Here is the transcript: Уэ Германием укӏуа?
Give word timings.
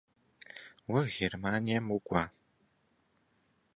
Уэ 0.89 1.01
Германием 1.17 1.85
укӏуа? 1.95 2.23